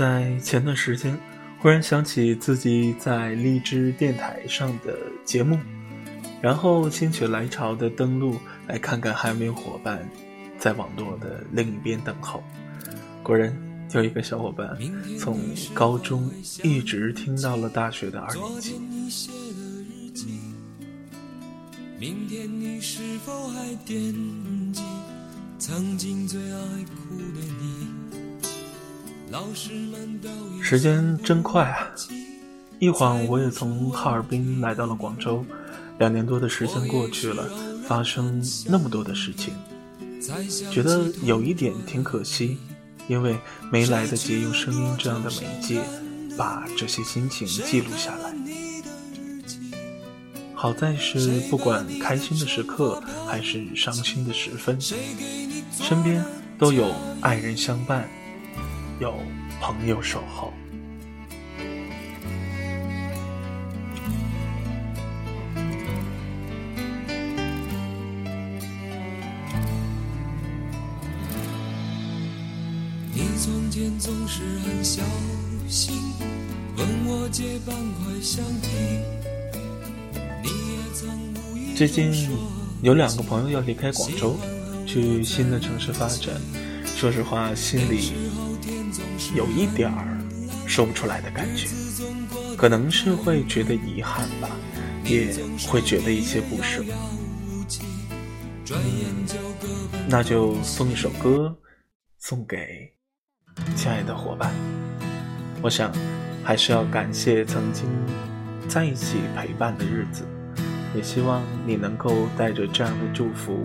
[0.00, 1.14] 在前段时间，
[1.58, 4.96] 忽然想起自己在荔枝电台上的
[5.26, 5.58] 节目，
[6.40, 10.08] 然后心血来潮的登录来看看，还有没有伙伴
[10.58, 12.42] 在网络的另一边等候。
[13.22, 13.54] 果然，
[13.92, 14.74] 有一个小伙伴
[15.18, 15.38] 从
[15.74, 16.30] 高中
[16.62, 18.80] 一直听到了大学的二年级。
[21.98, 24.14] 明天你是否还惦
[24.72, 24.82] 记
[25.58, 27.99] 曾经最爱哭的你？
[30.62, 31.88] 时间真快啊！
[32.78, 35.44] 一晃我也从哈尔滨来到了广州，
[35.98, 37.48] 两年多的时间过去了，
[37.86, 39.54] 发生那么多的事情，
[40.70, 42.58] 觉得有一点挺可惜，
[43.06, 43.38] 因为
[43.70, 45.82] 没来得及用声音这样的媒介
[46.36, 48.34] 把这些心情记录下来。
[50.54, 56.24] 好在是不管开心的时刻还是伤心的时分，身边
[56.58, 58.08] 都有爱人相伴。
[59.00, 59.14] 有
[59.62, 60.52] 朋友守候。
[73.14, 75.02] 你从前总是很小
[75.66, 75.96] 心，
[76.76, 78.68] 问我借半块橡皮。
[81.74, 82.12] 最近
[82.82, 84.36] 有两个朋友要离开广州，
[84.86, 86.34] 去新的城市发展。
[86.84, 88.12] 说实话，心里。
[89.34, 90.18] 有一点儿
[90.66, 91.68] 说不出来的感觉，
[92.56, 94.48] 可能是会觉得遗憾吧，
[95.04, 95.34] 也
[95.68, 96.84] 会觉得一些不舍。
[100.08, 101.56] 那就送一首歌，
[102.18, 102.92] 送给
[103.76, 104.52] 亲爱的伙伴。
[105.62, 105.92] 我想，
[106.42, 107.86] 还是要感谢曾经
[108.68, 110.24] 在一起陪伴的日子，
[110.94, 113.62] 也希望你能够带着这样的祝福，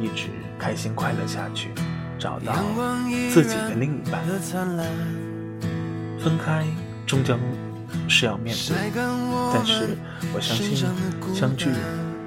[0.00, 1.70] 一直开心快乐下去。
[2.22, 2.54] 找到
[3.32, 4.22] 自己的另一半，
[6.20, 6.64] 分开
[7.04, 7.36] 终将
[8.08, 8.92] 是要面对，
[9.52, 9.98] 但是
[10.32, 10.76] 我相信
[11.34, 11.70] 相聚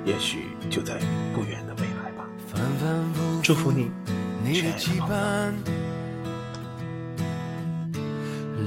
[0.04, 0.96] 也许就在
[1.34, 2.28] 不远的未来吧。
[3.42, 3.90] 祝福你，
[4.78, 5.54] 亲爱的。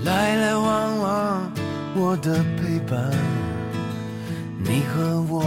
[0.07, 1.53] 来来往往，
[1.95, 3.11] 我的陪伴，
[4.65, 5.45] 你和我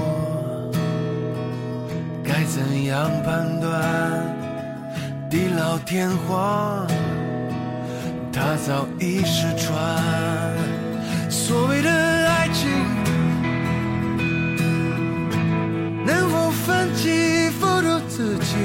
[2.24, 4.21] 该怎样判断？
[5.32, 6.86] 地老天荒，
[8.34, 9.74] 它早已失传。
[11.30, 12.70] 所谓的爱情，
[16.06, 18.58] 能否分期付出自己？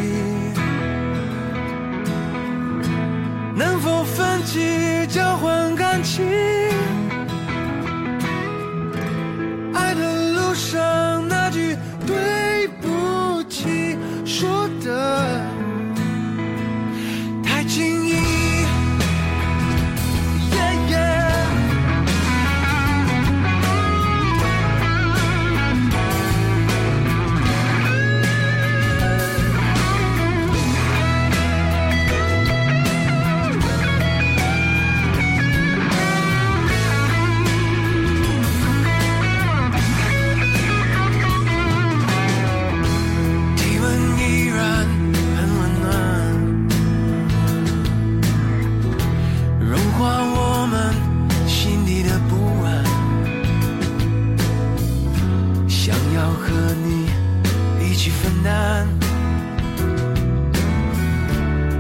[3.55, 6.27] 能否分期交换感情？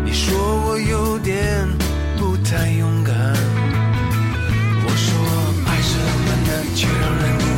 [0.04, 1.66] 你说我有点
[2.18, 3.14] 不太勇敢，
[4.84, 5.08] 我说
[5.66, 7.55] 爱是很难，却让人。